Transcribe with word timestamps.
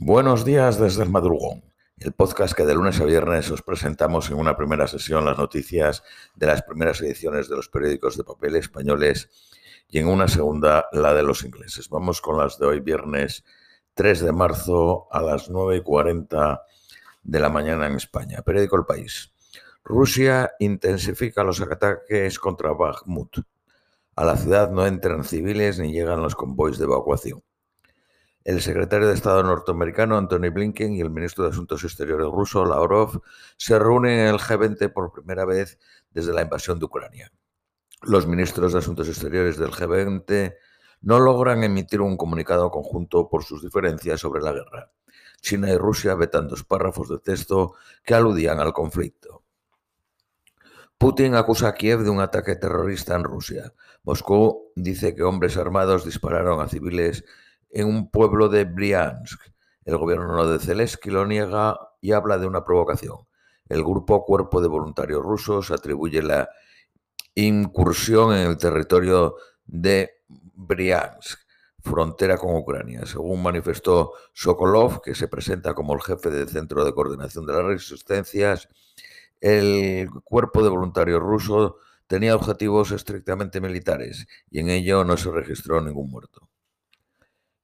Buenos 0.00 0.44
días 0.44 0.78
desde 0.78 1.02
el 1.02 1.10
madrugón, 1.10 1.64
el 1.98 2.12
podcast 2.12 2.54
que 2.54 2.64
de 2.64 2.72
lunes 2.72 3.00
a 3.00 3.04
viernes 3.04 3.50
os 3.50 3.62
presentamos 3.62 4.30
en 4.30 4.36
una 4.36 4.56
primera 4.56 4.86
sesión 4.86 5.24
las 5.24 5.36
noticias 5.36 6.04
de 6.36 6.46
las 6.46 6.62
primeras 6.62 7.00
ediciones 7.00 7.48
de 7.48 7.56
los 7.56 7.68
periódicos 7.68 8.16
de 8.16 8.22
papel 8.22 8.54
españoles 8.54 9.28
y 9.88 9.98
en 9.98 10.06
una 10.06 10.28
segunda 10.28 10.86
la 10.92 11.14
de 11.14 11.24
los 11.24 11.42
ingleses. 11.42 11.88
Vamos 11.88 12.20
con 12.20 12.38
las 12.38 12.60
de 12.60 12.66
hoy, 12.66 12.78
viernes 12.78 13.44
3 13.94 14.20
de 14.20 14.30
marzo 14.30 15.08
a 15.10 15.20
las 15.20 15.50
9 15.50 15.78
y 15.78 15.82
40 15.82 16.62
de 17.24 17.40
la 17.40 17.48
mañana 17.48 17.88
en 17.88 17.96
España. 17.96 18.42
Periódico 18.42 18.76
El 18.76 18.84
País. 18.84 19.32
Rusia 19.82 20.52
intensifica 20.60 21.42
los 21.42 21.60
ataques 21.60 22.38
contra 22.38 22.72
Bakhmut. 22.72 23.38
A 24.14 24.24
la 24.24 24.36
ciudad 24.36 24.70
no 24.70 24.86
entran 24.86 25.24
civiles 25.24 25.80
ni 25.80 25.90
llegan 25.92 26.22
los 26.22 26.36
convoys 26.36 26.78
de 26.78 26.84
evacuación. 26.84 27.42
El 28.48 28.62
secretario 28.62 29.08
de 29.08 29.12
Estado 29.12 29.42
norteamericano 29.42 30.16
Anthony 30.16 30.50
Blinken 30.50 30.94
y 30.94 31.02
el 31.02 31.10
ministro 31.10 31.44
de 31.44 31.50
Asuntos 31.50 31.84
Exteriores 31.84 32.28
ruso 32.28 32.64
Lavrov 32.64 33.20
se 33.58 33.78
reúnen 33.78 34.20
en 34.20 34.26
el 34.28 34.38
G20 34.38 34.90
por 34.90 35.12
primera 35.12 35.44
vez 35.44 35.78
desde 36.12 36.32
la 36.32 36.40
invasión 36.40 36.78
de 36.78 36.86
Ucrania. 36.86 37.30
Los 38.00 38.26
ministros 38.26 38.72
de 38.72 38.78
Asuntos 38.78 39.06
Exteriores 39.06 39.58
del 39.58 39.70
G20 39.70 40.54
no 41.02 41.20
logran 41.20 41.62
emitir 41.62 42.00
un 42.00 42.16
comunicado 42.16 42.70
conjunto 42.70 43.28
por 43.28 43.44
sus 43.44 43.62
diferencias 43.62 44.18
sobre 44.18 44.40
la 44.40 44.52
guerra. 44.52 44.92
China 45.42 45.70
y 45.70 45.76
Rusia 45.76 46.14
vetan 46.14 46.48
dos 46.48 46.64
párrafos 46.64 47.10
de 47.10 47.18
texto 47.18 47.74
que 48.02 48.14
aludían 48.14 48.60
al 48.60 48.72
conflicto. 48.72 49.42
Putin 50.96 51.34
acusa 51.34 51.68
a 51.68 51.74
Kiev 51.74 52.00
de 52.00 52.08
un 52.08 52.20
ataque 52.20 52.56
terrorista 52.56 53.14
en 53.14 53.24
Rusia. 53.24 53.74
Moscú 54.04 54.72
dice 54.74 55.14
que 55.14 55.22
hombres 55.22 55.58
armados 55.58 56.06
dispararon 56.06 56.62
a 56.62 56.68
civiles 56.68 57.26
en 57.70 57.86
un 57.86 58.10
pueblo 58.10 58.48
de 58.48 58.64
Briansk. 58.64 59.40
El 59.84 59.96
gobierno 59.96 60.46
de 60.46 60.58
Zelensky 60.58 61.10
lo 61.10 61.26
niega 61.26 61.78
y 62.00 62.12
habla 62.12 62.38
de 62.38 62.46
una 62.46 62.64
provocación. 62.64 63.18
El 63.68 63.82
grupo 63.82 64.24
Cuerpo 64.24 64.60
de 64.60 64.68
Voluntarios 64.68 65.22
Rusos 65.22 65.70
atribuye 65.70 66.22
la 66.22 66.48
incursión 67.34 68.34
en 68.34 68.48
el 68.48 68.56
territorio 68.56 69.36
de 69.66 70.22
Briansk, 70.28 71.38
frontera 71.80 72.36
con 72.36 72.56
Ucrania. 72.56 73.06
Según 73.06 73.42
manifestó 73.42 74.12
Sokolov, 74.32 75.00
que 75.02 75.14
se 75.14 75.28
presenta 75.28 75.74
como 75.74 75.94
el 75.94 76.02
jefe 76.02 76.30
del 76.30 76.48
Centro 76.48 76.84
de 76.84 76.92
Coordinación 76.92 77.46
de 77.46 77.52
las 77.52 77.64
Resistencias, 77.64 78.68
el 79.40 80.08
Cuerpo 80.24 80.62
de 80.62 80.70
Voluntarios 80.70 81.20
Ruso 81.20 81.76
tenía 82.06 82.34
objetivos 82.34 82.90
estrictamente 82.90 83.60
militares 83.60 84.26
y 84.50 84.60
en 84.60 84.70
ello 84.70 85.04
no 85.04 85.16
se 85.16 85.30
registró 85.30 85.80
ningún 85.80 86.10
muerto. 86.10 86.47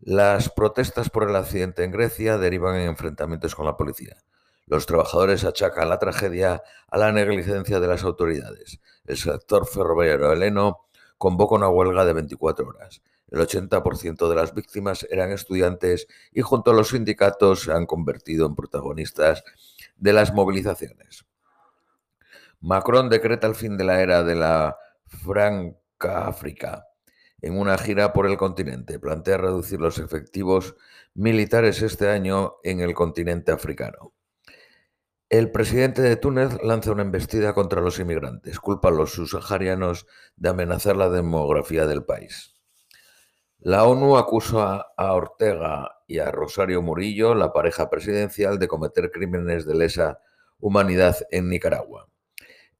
Las 0.07 0.51
protestas 0.51 1.09
por 1.09 1.31
el 1.31 1.35
accidente 1.35 1.83
en 1.83 1.91
Grecia 1.91 2.37
derivan 2.37 2.77
en 2.77 2.89
enfrentamientos 2.89 3.55
con 3.55 3.65
la 3.65 3.79
policía. 3.79 4.19
Los 4.67 4.85
trabajadores 4.85 5.45
achacan 5.45 5.89
la 5.89 5.99
tragedia 5.99 6.63
a 6.91 6.99
la 6.99 7.11
negligencia 7.11 7.81
de 7.81 7.89
las 7.89 8.05
autoridades. 8.05 8.81
El 9.07 9.17
sector 9.17 9.67
ferroviario 9.67 10.31
heleno 10.31 10.85
convoca 11.17 11.55
una 11.55 11.71
huelga 11.71 12.05
de 12.05 12.13
24 12.13 12.67
horas. 12.67 13.01
El 13.31 13.41
80% 13.41 14.29
de 14.29 14.35
las 14.35 14.53
víctimas 14.53 15.07
eran 15.09 15.33
estudiantes 15.33 16.07
y 16.33 16.43
junto 16.43 16.73
a 16.73 16.75
los 16.75 16.89
sindicatos 16.89 17.63
se 17.63 17.73
han 17.73 17.87
convertido 17.87 18.45
en 18.45 18.57
protagonistas 18.57 19.43
de 19.97 20.13
las 20.13 20.35
movilizaciones. 20.35 21.25
Macron 22.61 23.09
decreta 23.09 23.47
el 23.47 23.55
fin 23.55 23.79
de 23.79 23.85
la 23.85 24.03
era 24.03 24.23
de 24.23 24.35
la 24.35 24.77
Franca 25.07 26.27
África 26.27 26.89
en 27.45 27.59
una 27.59 27.77
gira 27.77 28.15
por 28.15 28.27
el 28.27 28.39
continente. 28.39 28.99
Plantea 28.99 29.37
reducir 29.37 29.79
los 29.79 29.99
efectivos 29.99 30.77
militares 31.13 31.83
este 31.83 32.09
año 32.09 32.55
en 32.63 32.81
el 32.81 32.95
continente 32.95 33.53
africano. 33.53 34.15
El 35.29 35.51
presidente 35.51 36.01
de 36.01 36.17
Túnez 36.17 36.57
lanza 36.63 36.93
una 36.93 37.03
embestida 37.03 37.53
contra 37.53 37.83
los 37.83 37.99
inmigrantes. 37.99 38.59
Culpa 38.61 38.89
a 38.89 38.93
los 38.93 39.13
subsaharianos 39.13 40.07
de 40.37 40.49
amenazar 40.49 40.97
la 40.97 41.11
demografía 41.11 41.85
del 41.85 42.05
país. 42.05 42.55
La 43.59 43.85
ONU 43.85 44.17
acusa 44.17 44.87
a 44.97 45.13
Ortega 45.13 45.99
y 46.07 46.21
a 46.21 46.31
Rosario 46.31 46.81
Murillo, 46.81 47.35
la 47.35 47.53
pareja 47.53 47.91
presidencial, 47.91 48.59
de 48.59 48.69
cometer 48.69 49.11
crímenes 49.11 49.67
de 49.67 49.75
lesa 49.75 50.19
humanidad 50.61 51.17
en 51.31 51.51
Nicaragua. 51.51 52.09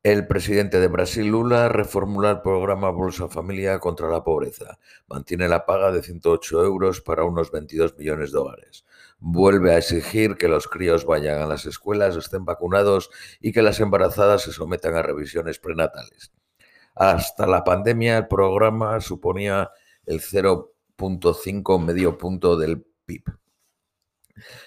El 0.05 0.27
presidente 0.27 0.81
de 0.81 0.89
Brasil, 0.89 1.29
Lula, 1.29 1.71
reformula 1.71 2.31
el 2.31 2.43
programa 2.43 2.91
Bolsa 2.91 3.27
Familia 3.31 3.79
contra 3.79 4.11
la 4.11 4.23
pobreza. 4.23 4.79
Mantiene 5.09 5.49
la 5.49 5.65
paga 5.65 5.93
de 5.93 6.03
108 6.03 6.63
euros 6.63 7.01
para 7.01 7.25
unos 7.25 7.51
22 7.51 7.97
millones 7.97 8.31
de 8.31 8.39
dólares. 8.39 8.85
Vuelve 9.19 9.73
a 9.73 9.79
exigir 9.79 10.37
que 10.37 10.47
los 10.47 10.69
críos 10.69 11.07
vayan 11.07 11.41
a 11.41 11.47
las 11.47 11.65
escuelas, 11.65 12.17
estén 12.17 12.45
vacunados 12.45 13.09
y 13.41 13.53
que 13.53 13.63
las 13.63 13.81
embarazadas 13.81 14.43
se 14.43 14.53
sometan 14.53 14.95
a 14.95 15.01
revisiones 15.01 15.59
prenatales. 15.59 16.35
Hasta 16.95 17.47
la 17.47 17.65
pandemia, 17.65 18.19
el 18.19 18.29
programa 18.29 19.01
suponía 19.01 19.71
el 20.05 20.21
0.5 20.21 21.83
medio 21.83 22.19
punto 22.19 22.59
del 22.59 22.85
PIB. 23.07 23.23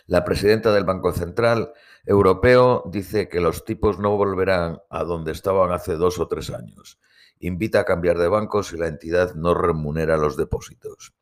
La 0.06 0.24
presidenta 0.24 0.72
del 0.74 0.86
Banco 0.86 1.12
Central 1.12 1.74
Europeo 2.06 2.84
dice 2.92 3.28
que 3.28 3.42
los 3.42 3.66
tipos 3.66 4.00
no 4.00 4.16
volverán 4.16 4.80
a 4.90 5.04
donde 5.04 5.32
estaban 5.32 5.72
hace 5.72 5.96
dos 5.96 6.20
o 6.20 6.28
tres 6.28 6.50
años. 6.50 7.00
Invita 7.40 7.82
a 7.82 7.86
cambiar 7.86 8.18
de 8.18 8.28
banco 8.28 8.64
si 8.64 8.78
la 8.78 8.88
entidad 8.88 9.36
no 9.36 9.54
remunera 9.54 10.18
los 10.18 10.38
depósitos. 10.38 11.14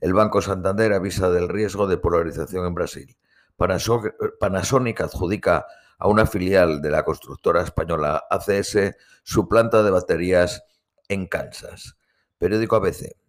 El 0.00 0.14
Banco 0.14 0.42
Santander 0.42 0.92
avisa 0.92 1.30
del 1.30 1.48
riesgo 1.48 1.86
de 1.86 1.98
polarización 1.98 2.66
en 2.66 2.74
Brasil. 2.74 3.16
Panasonic 3.56 5.00
adjudica 5.00 5.66
a 5.98 6.08
una 6.08 6.26
filial 6.26 6.82
de 6.82 6.90
la 6.90 7.04
constructora 7.04 7.62
española 7.62 8.24
ACS 8.28 8.96
su 9.22 9.48
planta 9.48 9.84
de 9.84 9.90
baterías 9.90 10.64
en 11.08 11.26
Kansas. 11.26 11.96
Periódico 12.38 12.74
ABC. 12.74 13.21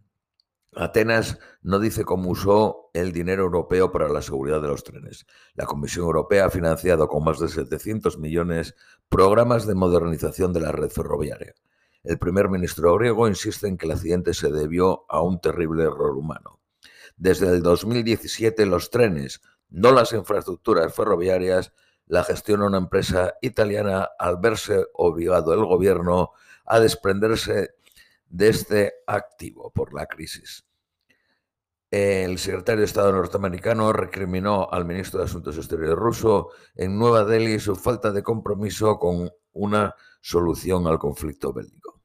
Atenas 0.76 1.40
no 1.62 1.80
dice 1.80 2.06
cómo 2.06 2.30
usó 2.30 2.90
el 2.94 3.12
dinero 3.12 3.44
europeo 3.44 3.92
para 3.92 4.10
la 4.10 4.22
seguridad 4.22 4.62
de 4.62 4.68
los 4.68 4.84
trenes. 4.84 5.26
La 5.54 5.66
Comisión 5.66 6.06
Europea 6.06 6.46
ha 6.46 6.50
financiado 6.50 7.08
con 7.08 7.24
más 7.24 7.40
de 7.40 7.48
700 7.48 8.18
millones 8.18 8.76
programas 9.10 9.68
de 9.68 9.76
modernización 9.76 10.54
de 10.54 10.62
la 10.62 10.72
red 10.72 10.90
ferroviaria. 10.90 11.54
El 12.04 12.20
primer 12.20 12.50
ministro 12.50 12.96
griego 12.96 13.28
insiste 13.28 13.68
en 13.68 13.78
que 13.78 13.86
el 13.86 13.94
accidente 13.94 14.34
se 14.34 14.52
debió 14.52 15.06
a 15.08 15.22
un 15.22 15.40
terrible 15.40 15.84
error 15.84 16.18
humano. 16.18 16.60
Desde 17.16 17.48
el 17.48 17.62
2017 17.62 18.66
los 18.66 18.90
trenes, 18.90 19.42
no 19.70 19.92
las 19.92 20.12
infraestructuras 20.14 20.94
ferroviarias, 20.94 21.72
la 22.06 22.24
gestiona 22.24 22.66
una 22.66 22.78
empresa 22.78 23.36
italiana 23.42 24.10
al 24.20 24.38
verse 24.38 24.86
obligado 24.94 25.54
el 25.54 25.64
gobierno 25.64 26.32
a 26.66 26.80
desprenderse 26.80 27.76
de 28.34 28.50
este 28.50 28.94
activo 29.06 29.72
por 29.72 29.94
la 29.94 30.08
crisis. 30.08 30.66
El 31.92 32.40
secretario 32.40 32.80
de 32.80 32.86
Estado 32.86 33.12
norteamericano 33.12 33.94
recriminó 33.94 34.68
al 34.72 34.86
ministro 34.86 35.20
de 35.20 35.26
Asuntos 35.26 35.56
Exteriores 35.56 35.96
ruso 35.96 36.50
en 36.74 36.98
Nueva 36.98 37.26
Delhi 37.26 37.60
su 37.60 37.76
falta 37.76 38.12
de 38.12 38.24
compromiso 38.24 38.98
con 38.98 39.30
una 39.52 39.94
solución 40.20 40.88
al 40.88 40.98
conflicto 40.98 41.54
bélico. 41.54 42.02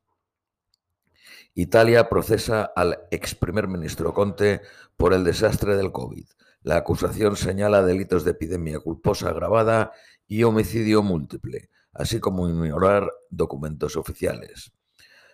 Italia 1.55 2.11
procesa 2.11 2.73
al 2.77 3.07
ex 3.11 3.35
primer 3.35 3.67
ministro 3.67 4.13
Conte 4.13 4.61
por 4.99 5.15
el 5.15 5.25
desastre 5.25 5.77
del 5.77 5.93
COVID. 5.93 6.27
La 6.61 6.77
acusación 6.77 7.37
señala 7.37 7.83
delitos 7.83 8.25
de 8.25 8.33
epidemia 8.33 8.81
culposa 8.81 9.31
agravada 9.31 9.93
y 10.27 10.43
homicidio 10.43 11.03
múltiple, 11.03 11.71
así 11.95 12.21
como 12.21 12.47
ignorar 12.51 13.11
documentos 13.31 13.97
oficiales. 13.97 14.73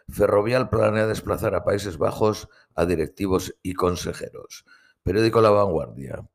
Ferrovial 0.08 0.68
planea 0.68 1.06
desplazar 1.06 1.54
a 1.54 1.64
Países 1.64 1.98
Bajos 1.98 2.48
a 2.74 2.86
directivos 2.86 3.54
y 3.62 3.74
consejeros. 3.74 4.64
Periódico 5.02 5.40
La 5.40 5.50
Vanguardia. 5.50 6.28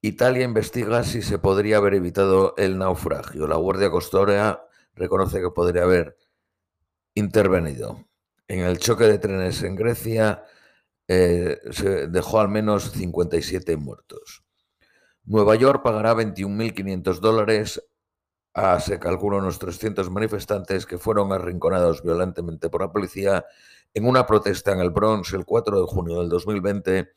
Italia 0.00 0.44
investiga 0.44 1.04
si 1.04 1.22
se 1.22 1.38
podría 1.38 1.76
haber 1.76 1.94
evitado 1.94 2.54
el 2.56 2.76
naufragio. 2.76 3.46
La 3.46 3.56
Guardia 3.56 3.90
Costera 3.90 4.66
reconoce 4.94 5.40
que 5.40 5.50
podría 5.50 5.84
haber 5.84 6.16
intervenido. 7.14 8.04
En 8.48 8.60
el 8.60 8.78
choque 8.78 9.04
de 9.04 9.18
trenes 9.18 9.62
en 9.62 9.76
Grecia 9.76 10.44
eh, 11.06 11.58
se 11.70 12.08
dejó 12.08 12.40
al 12.40 12.48
menos 12.48 12.90
57 12.92 13.76
muertos. 13.76 14.44
Nueva 15.24 15.54
York 15.54 15.82
pagará 15.82 16.14
21.500 16.14 17.20
dólares 17.20 17.82
a, 18.54 18.80
se 18.80 18.98
calcula, 18.98 19.38
unos 19.38 19.58
300 19.58 20.10
manifestantes 20.10 20.86
que 20.86 20.98
fueron 20.98 21.32
arrinconados 21.32 22.02
violentamente 22.02 22.68
por 22.68 22.82
la 22.82 22.92
policía 22.92 23.46
en 23.94 24.06
una 24.06 24.26
protesta 24.26 24.72
en 24.72 24.80
el 24.80 24.90
Bronx 24.90 25.32
el 25.32 25.44
4 25.44 25.80
de 25.80 25.86
junio 25.86 26.20
del 26.20 26.28
2020 26.28 27.12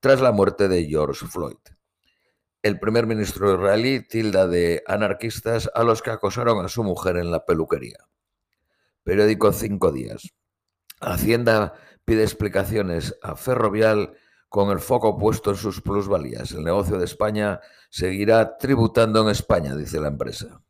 tras 0.00 0.20
la 0.20 0.32
muerte 0.32 0.68
de 0.68 0.84
George 0.86 1.26
Floyd. 1.26 1.58
El 2.62 2.78
primer 2.78 3.06
ministro 3.06 3.54
israelí 3.54 4.06
tilda 4.06 4.46
de 4.46 4.82
anarquistas 4.86 5.70
a 5.74 5.82
los 5.82 6.02
que 6.02 6.10
acosaron 6.10 6.64
a 6.64 6.68
su 6.68 6.84
mujer 6.84 7.16
en 7.16 7.30
la 7.30 7.46
peluquería. 7.46 7.98
Periódico 9.02 9.52
Cinco 9.52 9.92
Días. 9.92 10.28
Hacienda 11.00 11.72
pide 12.04 12.22
explicaciones 12.22 13.16
a 13.22 13.34
Ferrovial 13.34 14.14
con 14.50 14.70
el 14.70 14.80
foco 14.80 15.16
puesto 15.16 15.50
en 15.50 15.56
sus 15.56 15.80
plusvalías. 15.80 16.52
El 16.52 16.64
negocio 16.64 16.98
de 16.98 17.04
España 17.06 17.60
seguirá 17.88 18.58
tributando 18.58 19.22
en 19.22 19.28
España, 19.30 19.74
dice 19.74 20.00
la 20.00 20.08
empresa. 20.08 20.60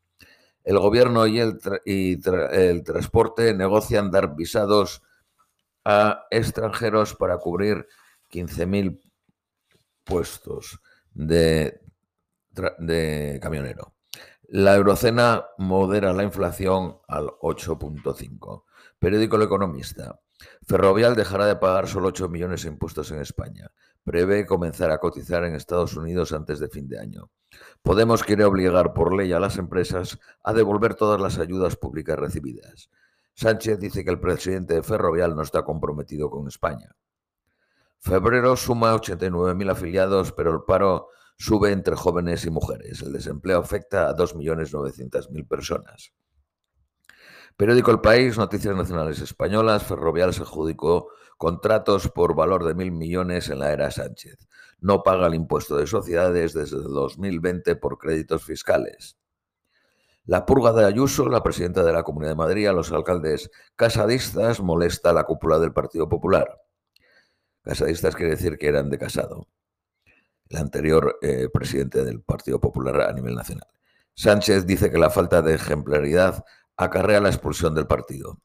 El 0.71 0.79
gobierno 0.79 1.27
y 1.27 1.41
el, 1.41 2.85
transporte 2.85 3.55
negocian 3.55 4.13
dar 4.13 4.37
visados 4.37 5.03
a 5.85 6.29
extranjeros 6.31 7.17
para 7.17 7.39
cubrir 7.39 7.89
15.000 8.31 9.01
puestos 10.05 10.81
de, 11.13 11.81
de 12.79 13.41
camionero. 13.43 13.95
La 14.43 14.77
eurocena 14.77 15.45
modera 15.59 16.13
la 16.13 16.23
inflación 16.23 16.99
al 17.09 17.31
8.5. 17.41 18.63
Periódico 19.01 19.35
El 19.35 19.43
Economista. 19.43 20.21
Ferrovial 20.69 21.17
dejará 21.17 21.47
de 21.47 21.57
pagar 21.57 21.89
solo 21.89 22.11
8 22.11 22.29
millones 22.29 22.63
de 22.63 22.69
impuestos 22.69 23.11
en 23.11 23.19
España. 23.19 23.73
Prevé 24.05 24.47
comenzar 24.47 24.91
a 24.91 24.99
cotizar 24.99 25.45
en 25.45 25.55
Estados 25.55 25.97
Unidos 25.97 26.33
antes 26.33 26.59
de 26.59 26.69
fin 26.69 26.89
de 26.89 26.99
año. 26.99 27.31
Podemos 27.83 28.23
quiere 28.23 28.45
obligar 28.45 28.93
por 28.93 29.15
ley 29.15 29.33
a 29.33 29.41
las 29.41 29.59
empresas 29.59 30.19
a 30.43 30.53
devolver 30.53 30.95
todas 30.95 31.21
las 31.21 31.39
ayudas 31.39 31.77
públicas 31.77 32.19
recibidas. 32.19 32.91
Sánchez 33.35 33.79
dice 33.79 34.05
que 34.05 34.11
el 34.11 34.21
presidente 34.21 34.75
de 34.75 34.83
Ferrovial 34.83 35.35
no 35.35 35.43
está 35.43 35.63
comprometido 35.63 36.31
con 36.31 36.49
España. 36.49 36.95
Febrero 37.99 38.57
suma 38.57 38.95
89.000 38.95 39.71
afiliados, 39.71 40.33
pero 40.33 40.53
el 40.53 40.63
paro 40.67 41.09
sube 41.37 41.73
entre 41.73 41.97
jóvenes 41.97 42.45
y 42.47 42.51
mujeres. 42.51 43.03
El 43.03 43.13
desempleo 43.13 43.59
afecta 43.59 44.09
a 44.09 44.17
2.900.000 44.17 45.47
personas. 45.47 46.13
Periódico 47.61 47.91
El 47.91 48.01
País, 48.01 48.39
Noticias 48.39 48.75
Nacionales 48.75 49.21
Españolas, 49.21 49.83
Ferrovial 49.83 50.33
se 50.33 50.41
adjudicó 50.41 51.09
contratos 51.37 52.09
por 52.09 52.35
valor 52.35 52.65
de 52.65 52.75
mil 52.75 52.91
millones 52.91 53.51
en 53.51 53.59
la 53.59 53.71
era 53.71 53.91
Sánchez. 53.91 54.39
No 54.79 55.03
paga 55.03 55.27
el 55.27 55.35
impuesto 55.35 55.77
de 55.77 55.87
sociedades 55.87 56.55
desde 56.55 56.79
2020 56.79 57.77
por 57.77 57.99
créditos 57.99 58.45
fiscales. 58.45 59.19
La 60.25 60.47
purga 60.47 60.73
de 60.73 60.87
Ayuso, 60.87 61.29
la 61.29 61.43
presidenta 61.43 61.85
de 61.85 61.93
la 61.93 62.03
Comunidad 62.03 62.31
de 62.31 62.37
Madrid, 62.37 62.67
a 62.67 62.73
los 62.73 62.93
alcaldes 62.93 63.51
casadistas 63.77 64.63
molesta 64.63 65.11
a 65.11 65.13
la 65.13 65.25
cúpula 65.25 65.59
del 65.59 65.75
Partido 65.75 66.09
Popular. 66.09 66.63
Casadistas 67.61 68.17
quiere 68.17 68.37
decir 68.37 68.57
que 68.57 68.69
eran 68.69 68.89
de 68.89 68.97
casado. 68.97 69.49
El 70.49 70.57
anterior 70.57 71.19
eh, 71.21 71.51
presidente 71.53 72.07
del 72.07 72.23
Partido 72.23 72.59
Popular 72.59 73.03
a 73.03 73.13
nivel 73.13 73.35
nacional. 73.35 73.69
Sánchez 74.15 74.65
dice 74.65 74.91
que 74.91 74.99
la 74.99 75.11
falta 75.11 75.43
de 75.43 75.55
ejemplaridad 75.55 76.43
acarrea 76.77 77.21
la 77.21 77.29
expulsión 77.29 77.75
del 77.75 77.87
partido. 77.87 78.39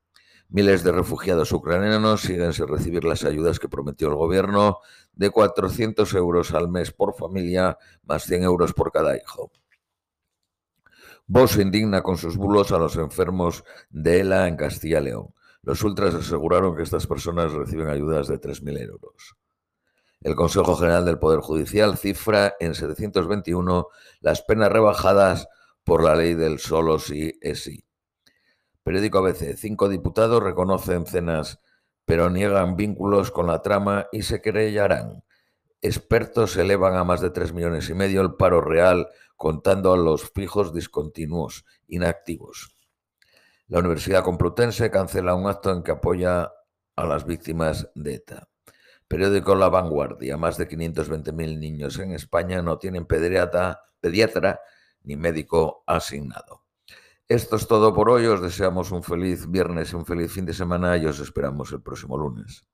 Miles 0.50 0.84
de 0.84 0.92
refugiados 0.92 1.52
ucranianos 1.52 2.22
siguen 2.22 2.54
sin 2.54 2.68
recibir 2.68 3.04
las 3.04 3.24
ayudas 3.24 3.60
que 3.60 3.68
prometió 3.68 4.10
el 4.10 4.16
gobierno 4.16 4.80
de 5.14 5.32
400 5.32 6.14
euros 6.14 6.54
al 6.54 6.70
mes 6.70 6.92
por 6.92 7.16
familia, 7.16 7.78
más 8.04 8.24
100 8.24 8.44
euros 8.44 8.74
por 8.74 8.92
cada 8.92 9.18
hijo. 9.18 9.52
Vox 11.28 11.58
indigna 11.58 12.04
con 12.04 12.18
sus 12.18 12.38
bulos 12.38 12.72
a 12.72 12.78
los 12.78 12.96
enfermos 12.98 13.64
de 13.90 14.20
ELA 14.20 14.48
en 14.48 14.58
Castilla 14.58 15.00
y 15.00 15.06
León. 15.06 15.34
Los 15.64 15.82
ultras 15.82 16.14
aseguraron 16.14 16.76
que 16.76 16.84
estas 16.84 17.08
personas 17.08 17.52
reciben 17.52 17.88
ayudas 17.88 18.28
de 18.28 18.40
3.000 18.40 18.82
euros. 18.82 19.36
El 20.22 20.36
Consejo 20.36 20.76
General 20.76 21.06
del 21.06 21.20
Poder 21.20 21.40
Judicial 21.40 21.98
cifra 21.98 22.56
en 22.60 22.76
721 22.76 23.88
las 24.22 24.44
penas 24.44 24.72
rebajadas 24.72 25.48
por 25.84 26.04
la 26.04 26.16
ley 26.16 26.36
del 26.36 26.60
solo 26.60 27.00
sí 27.00 27.38
es 27.42 27.64
sí. 27.64 27.85
Periódico 28.86 29.18
ABC. 29.18 29.56
Cinco 29.58 29.90
diputados 29.90 30.44
reconocen 30.44 31.08
cenas, 31.08 31.60
pero 32.06 32.30
niegan 32.30 32.76
vínculos 32.76 33.32
con 33.32 33.48
la 33.48 33.64
trama 33.64 34.06
y 34.12 34.22
se 34.22 34.44
querellarán. 34.44 35.24
Expertos 35.82 36.56
elevan 36.56 36.94
a 36.96 37.04
más 37.04 37.20
de 37.20 37.32
tres 37.32 37.52
millones 37.52 37.90
y 37.90 37.96
medio 37.96 38.22
el 38.22 38.36
paro 38.36 38.62
real, 38.62 39.08
contando 39.38 39.92
a 39.92 39.98
los 39.98 40.30
fijos 40.30 40.72
discontinuos, 40.72 41.66
inactivos. 41.88 42.76
La 43.70 43.80
Universidad 43.80 44.24
Complutense 44.24 44.92
cancela 44.92 45.34
un 45.34 45.48
acto 45.50 45.72
en 45.72 45.82
que 45.82 45.94
apoya 45.94 46.52
a 46.96 47.06
las 47.08 47.26
víctimas 47.26 47.90
de 47.96 48.14
ETA. 48.14 48.50
Periódico 49.08 49.56
La 49.56 49.70
Vanguardia. 49.70 50.38
Más 50.38 50.60
de 50.60 50.70
520.000 50.70 51.58
niños 51.58 51.98
en 51.98 52.12
España 52.12 52.62
no 52.62 52.78
tienen 52.78 53.08
pediatra, 53.08 53.82
pediatra 54.00 54.60
ni 55.02 55.16
médico 55.16 55.84
asignado. 55.88 56.65
Esto 57.28 57.56
es 57.56 57.68
todo 57.68 57.92
por 57.94 58.10
hoy. 58.10 58.26
Os 58.28 58.42
deseamos 58.42 58.92
un 58.92 59.02
feliz 59.02 59.50
viernes 59.50 59.92
y 59.92 59.96
un 59.96 60.06
feliz 60.06 60.32
fin 60.32 60.46
de 60.46 60.54
semana 60.54 60.96
y 60.98 61.08
os 61.08 61.20
esperamos 61.20 61.72
el 61.72 61.82
próximo 61.82 62.18
lunes. 62.18 62.68